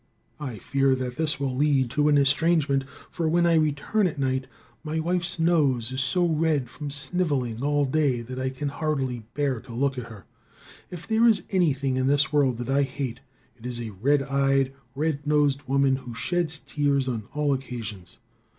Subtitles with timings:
[0.39, 4.47] "I fear that this will lead to an estrangement, for, when I return at night,
[4.83, 9.59] my wife's nose is so red from sniveling all day that I can hardly bear
[9.61, 10.25] to look at her.
[10.89, 13.19] If there is anything in this world that I hate,
[13.55, 18.17] it is a red eyed, red nosed woman who sheds tears on all occasions.